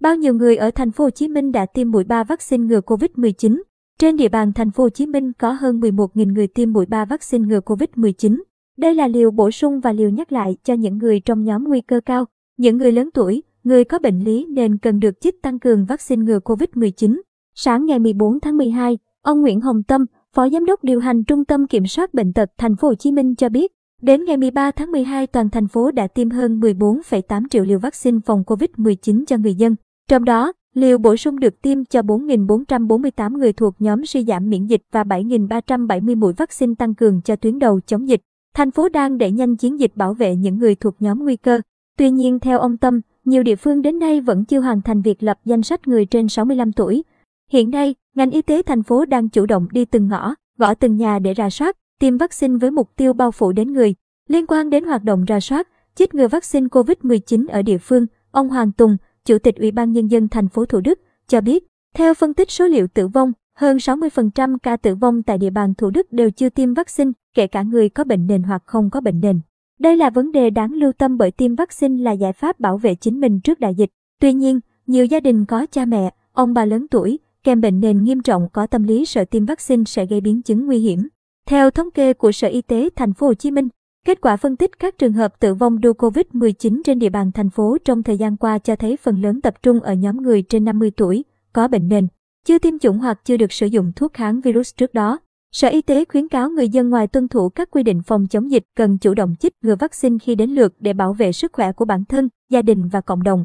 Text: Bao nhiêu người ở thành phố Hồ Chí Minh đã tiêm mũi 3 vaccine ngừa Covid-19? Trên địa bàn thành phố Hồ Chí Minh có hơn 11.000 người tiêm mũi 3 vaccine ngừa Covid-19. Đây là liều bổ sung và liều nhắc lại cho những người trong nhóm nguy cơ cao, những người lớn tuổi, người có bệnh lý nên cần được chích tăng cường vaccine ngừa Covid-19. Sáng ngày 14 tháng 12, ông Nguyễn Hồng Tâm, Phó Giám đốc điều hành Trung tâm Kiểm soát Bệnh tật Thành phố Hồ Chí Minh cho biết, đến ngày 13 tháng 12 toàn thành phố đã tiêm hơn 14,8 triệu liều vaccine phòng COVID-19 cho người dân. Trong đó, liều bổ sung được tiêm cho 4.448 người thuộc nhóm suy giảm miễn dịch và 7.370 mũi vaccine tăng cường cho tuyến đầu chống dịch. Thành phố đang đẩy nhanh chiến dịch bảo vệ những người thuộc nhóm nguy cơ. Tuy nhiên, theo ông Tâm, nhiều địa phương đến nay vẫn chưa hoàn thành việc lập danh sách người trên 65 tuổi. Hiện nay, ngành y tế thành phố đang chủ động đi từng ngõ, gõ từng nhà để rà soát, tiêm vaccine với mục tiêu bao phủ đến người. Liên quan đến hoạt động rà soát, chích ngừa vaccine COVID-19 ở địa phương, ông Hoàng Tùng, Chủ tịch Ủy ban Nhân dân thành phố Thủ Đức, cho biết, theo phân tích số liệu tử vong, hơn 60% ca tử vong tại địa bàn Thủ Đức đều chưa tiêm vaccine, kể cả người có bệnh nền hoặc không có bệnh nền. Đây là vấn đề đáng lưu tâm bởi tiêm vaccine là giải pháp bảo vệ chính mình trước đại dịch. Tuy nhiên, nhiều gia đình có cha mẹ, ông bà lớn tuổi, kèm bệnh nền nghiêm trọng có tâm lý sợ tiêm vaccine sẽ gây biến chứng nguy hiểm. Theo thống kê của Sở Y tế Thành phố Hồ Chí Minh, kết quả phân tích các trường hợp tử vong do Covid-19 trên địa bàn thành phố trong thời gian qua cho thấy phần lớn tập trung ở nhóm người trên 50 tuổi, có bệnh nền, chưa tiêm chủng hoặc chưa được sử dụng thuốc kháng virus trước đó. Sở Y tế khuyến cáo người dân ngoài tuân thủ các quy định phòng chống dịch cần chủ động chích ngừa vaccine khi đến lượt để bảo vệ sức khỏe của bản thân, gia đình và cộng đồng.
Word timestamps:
Bao 0.00 0.16
nhiêu 0.16 0.34
người 0.34 0.56
ở 0.56 0.70
thành 0.70 0.90
phố 0.90 1.04
Hồ 1.04 1.10
Chí 1.10 1.28
Minh 1.28 1.52
đã 1.52 1.66
tiêm 1.66 1.90
mũi 1.90 2.04
3 2.04 2.24
vaccine 2.24 2.66
ngừa 2.66 2.80
Covid-19? 2.80 3.62
Trên 3.98 4.16
địa 4.16 4.28
bàn 4.28 4.52
thành 4.52 4.70
phố 4.70 4.82
Hồ 4.82 4.88
Chí 4.88 5.06
Minh 5.06 5.32
có 5.32 5.52
hơn 5.52 5.80
11.000 5.80 6.32
người 6.32 6.46
tiêm 6.46 6.72
mũi 6.72 6.86
3 6.86 7.04
vaccine 7.04 7.46
ngừa 7.46 7.60
Covid-19. 7.60 8.42
Đây 8.78 8.94
là 8.94 9.08
liều 9.08 9.30
bổ 9.30 9.50
sung 9.50 9.80
và 9.80 9.92
liều 9.92 10.10
nhắc 10.10 10.32
lại 10.32 10.56
cho 10.64 10.74
những 10.74 10.98
người 10.98 11.20
trong 11.20 11.44
nhóm 11.44 11.64
nguy 11.64 11.80
cơ 11.80 12.00
cao, 12.06 12.24
những 12.56 12.76
người 12.76 12.92
lớn 12.92 13.10
tuổi, 13.14 13.42
người 13.64 13.84
có 13.84 13.98
bệnh 13.98 14.18
lý 14.18 14.46
nên 14.48 14.78
cần 14.78 15.00
được 15.00 15.20
chích 15.20 15.42
tăng 15.42 15.58
cường 15.58 15.84
vaccine 15.84 16.24
ngừa 16.24 16.38
Covid-19. 16.38 17.20
Sáng 17.54 17.86
ngày 17.86 17.98
14 17.98 18.40
tháng 18.40 18.56
12, 18.56 18.98
ông 19.22 19.40
Nguyễn 19.40 19.60
Hồng 19.60 19.82
Tâm, 19.82 20.06
Phó 20.34 20.48
Giám 20.48 20.64
đốc 20.64 20.84
điều 20.84 21.00
hành 21.00 21.24
Trung 21.24 21.44
tâm 21.44 21.66
Kiểm 21.66 21.86
soát 21.86 22.14
Bệnh 22.14 22.32
tật 22.32 22.50
Thành 22.58 22.76
phố 22.76 22.88
Hồ 22.88 22.94
Chí 22.94 23.12
Minh 23.12 23.34
cho 23.34 23.48
biết, 23.48 23.72
đến 24.02 24.24
ngày 24.24 24.36
13 24.36 24.70
tháng 24.70 24.92
12 24.92 25.26
toàn 25.26 25.50
thành 25.50 25.68
phố 25.68 25.90
đã 25.90 26.06
tiêm 26.06 26.30
hơn 26.30 26.60
14,8 26.60 27.42
triệu 27.50 27.64
liều 27.64 27.78
vaccine 27.78 28.18
phòng 28.26 28.42
COVID-19 28.46 29.24
cho 29.26 29.36
người 29.36 29.54
dân. 29.54 29.74
Trong 30.10 30.24
đó, 30.24 30.52
liều 30.74 30.98
bổ 30.98 31.16
sung 31.16 31.40
được 31.40 31.62
tiêm 31.62 31.84
cho 31.84 32.00
4.448 32.00 33.38
người 33.38 33.52
thuộc 33.52 33.74
nhóm 33.78 34.06
suy 34.06 34.24
giảm 34.24 34.50
miễn 34.50 34.66
dịch 34.66 34.82
và 34.92 35.02
7.370 35.02 36.16
mũi 36.16 36.32
vaccine 36.32 36.74
tăng 36.78 36.94
cường 36.94 37.20
cho 37.22 37.36
tuyến 37.36 37.58
đầu 37.58 37.80
chống 37.80 38.08
dịch. 38.08 38.20
Thành 38.54 38.70
phố 38.70 38.88
đang 38.88 39.18
đẩy 39.18 39.30
nhanh 39.30 39.56
chiến 39.56 39.80
dịch 39.80 39.96
bảo 39.96 40.14
vệ 40.14 40.36
những 40.36 40.58
người 40.58 40.74
thuộc 40.74 40.94
nhóm 41.00 41.24
nguy 41.24 41.36
cơ. 41.36 41.60
Tuy 41.98 42.10
nhiên, 42.10 42.38
theo 42.38 42.58
ông 42.58 42.76
Tâm, 42.76 43.00
nhiều 43.24 43.42
địa 43.42 43.56
phương 43.56 43.82
đến 43.82 43.98
nay 43.98 44.20
vẫn 44.20 44.44
chưa 44.44 44.60
hoàn 44.60 44.82
thành 44.82 45.02
việc 45.02 45.22
lập 45.22 45.38
danh 45.44 45.62
sách 45.62 45.88
người 45.88 46.06
trên 46.06 46.28
65 46.28 46.72
tuổi. 46.72 47.02
Hiện 47.50 47.70
nay, 47.70 47.94
ngành 48.14 48.30
y 48.30 48.42
tế 48.42 48.62
thành 48.62 48.82
phố 48.82 49.04
đang 49.04 49.28
chủ 49.28 49.46
động 49.46 49.68
đi 49.72 49.84
từng 49.84 50.08
ngõ, 50.08 50.34
gõ 50.58 50.74
từng 50.74 50.96
nhà 50.96 51.18
để 51.18 51.34
rà 51.36 51.50
soát, 51.50 51.76
tiêm 51.98 52.16
vaccine 52.16 52.56
với 52.60 52.70
mục 52.70 52.90
tiêu 52.96 53.12
bao 53.12 53.30
phủ 53.30 53.52
đến 53.52 53.72
người. 53.72 53.94
Liên 54.28 54.46
quan 54.46 54.70
đến 54.70 54.84
hoạt 54.84 55.04
động 55.04 55.24
rà 55.28 55.40
soát, 55.40 55.68
chích 55.94 56.14
ngừa 56.14 56.28
vaccine 56.28 56.66
COVID-19 56.66 57.46
ở 57.48 57.62
địa 57.62 57.78
phương, 57.78 58.06
ông 58.30 58.48
Hoàng 58.48 58.72
Tùng, 58.72 58.96
Chủ 59.30 59.38
tịch 59.38 59.56
Ủy 59.56 59.70
ban 59.70 59.92
Nhân 59.92 60.06
dân 60.06 60.28
thành 60.28 60.48
phố 60.48 60.64
Thủ 60.66 60.80
Đức, 60.80 61.00
cho 61.28 61.40
biết, 61.40 61.66
theo 61.94 62.14
phân 62.14 62.34
tích 62.34 62.50
số 62.50 62.66
liệu 62.66 62.86
tử 62.86 63.08
vong, 63.08 63.32
hơn 63.54 63.76
60% 63.76 64.58
ca 64.62 64.76
tử 64.76 64.94
vong 64.94 65.22
tại 65.22 65.38
địa 65.38 65.50
bàn 65.50 65.74
Thủ 65.74 65.90
Đức 65.90 66.12
đều 66.12 66.30
chưa 66.30 66.48
tiêm 66.48 66.74
vaccine, 66.74 67.10
kể 67.34 67.46
cả 67.46 67.62
người 67.62 67.88
có 67.88 68.04
bệnh 68.04 68.26
nền 68.26 68.42
hoặc 68.42 68.62
không 68.66 68.90
có 68.90 69.00
bệnh 69.00 69.20
nền. 69.20 69.40
Đây 69.80 69.96
là 69.96 70.10
vấn 70.10 70.32
đề 70.32 70.50
đáng 70.50 70.72
lưu 70.72 70.92
tâm 70.92 71.18
bởi 71.18 71.30
tiêm 71.30 71.54
vaccine 71.54 72.02
là 72.02 72.12
giải 72.12 72.32
pháp 72.32 72.60
bảo 72.60 72.78
vệ 72.78 72.94
chính 72.94 73.20
mình 73.20 73.40
trước 73.40 73.60
đại 73.60 73.74
dịch. 73.74 73.90
Tuy 74.20 74.32
nhiên, 74.32 74.60
nhiều 74.86 75.04
gia 75.04 75.20
đình 75.20 75.44
có 75.44 75.66
cha 75.66 75.84
mẹ, 75.84 76.14
ông 76.32 76.54
bà 76.54 76.64
lớn 76.64 76.86
tuổi, 76.90 77.18
kèm 77.44 77.60
bệnh 77.60 77.80
nền 77.80 78.04
nghiêm 78.04 78.22
trọng 78.22 78.48
có 78.52 78.66
tâm 78.66 78.82
lý 78.82 79.04
sợ 79.04 79.24
tiêm 79.24 79.44
vaccine 79.44 79.84
sẽ 79.84 80.06
gây 80.06 80.20
biến 80.20 80.42
chứng 80.42 80.66
nguy 80.66 80.78
hiểm. 80.78 81.08
Theo 81.46 81.70
thống 81.70 81.90
kê 81.90 82.12
của 82.12 82.32
Sở 82.32 82.48
Y 82.48 82.62
tế 82.62 82.88
Thành 82.96 83.14
phố 83.14 83.26
Hồ 83.26 83.34
Chí 83.34 83.50
Minh, 83.50 83.68
kết 84.06 84.20
quả 84.20 84.36
phân 84.36 84.56
tích 84.56 84.78
các 84.78 84.98
trường 84.98 85.12
hợp 85.12 85.40
tử 85.40 85.54
vong 85.54 85.82
do 85.82 85.90
Covid-19 85.90 86.80
trên 86.84 86.98
địa 86.98 87.08
bàn 87.08 87.32
thành 87.32 87.50
phố 87.50 87.76
trong 87.84 88.02
thời 88.02 88.16
gian 88.16 88.36
qua 88.36 88.58
cho 88.58 88.76
thấy 88.76 88.96
phần 88.96 89.22
lớn 89.22 89.40
tập 89.40 89.54
trung 89.62 89.80
ở 89.80 89.92
nhóm 89.92 90.22
người 90.22 90.42
trên 90.42 90.64
50 90.64 90.90
tuổi, 90.96 91.24
có 91.52 91.68
bệnh 91.68 91.88
nền, 91.88 92.08
chưa 92.44 92.58
tiêm 92.58 92.78
chủng 92.78 92.98
hoặc 92.98 93.20
chưa 93.24 93.36
được 93.36 93.52
sử 93.52 93.66
dụng 93.66 93.92
thuốc 93.96 94.12
kháng 94.12 94.40
virus 94.40 94.74
trước 94.76 94.94
đó. 94.94 95.18
Sở 95.52 95.68
Y 95.68 95.82
tế 95.82 96.04
khuyến 96.04 96.28
cáo 96.28 96.50
người 96.50 96.68
dân 96.68 96.90
ngoài 96.90 97.06
tuân 97.06 97.28
thủ 97.28 97.48
các 97.48 97.70
quy 97.70 97.82
định 97.82 98.02
phòng 98.02 98.26
chống 98.26 98.50
dịch 98.50 98.64
cần 98.76 98.98
chủ 98.98 99.14
động 99.14 99.34
chích 99.40 99.52
ngừa 99.62 99.76
vaccine 99.76 100.18
khi 100.18 100.34
đến 100.34 100.50
lượt 100.50 100.74
để 100.80 100.92
bảo 100.92 101.12
vệ 101.12 101.32
sức 101.32 101.52
khỏe 101.52 101.72
của 101.72 101.84
bản 101.84 102.04
thân, 102.04 102.28
gia 102.50 102.62
đình 102.62 102.88
và 102.88 103.00
cộng 103.00 103.22
đồng. 103.22 103.44